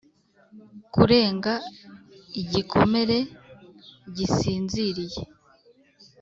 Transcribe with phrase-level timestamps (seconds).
[0.93, 1.53] kurenga
[2.41, 3.17] igikomere
[4.15, 5.21] gisinziriye